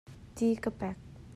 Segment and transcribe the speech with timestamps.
[0.35, 0.97] Tii ka pek.